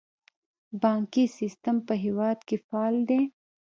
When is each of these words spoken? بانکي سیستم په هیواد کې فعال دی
بانکي 0.81 1.25
سیستم 1.37 1.75
په 1.87 1.93
هیواد 2.03 2.37
کې 2.47 2.55
فعال 2.67 2.95
دی 3.09 3.21